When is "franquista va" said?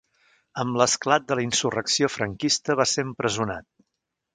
2.17-2.91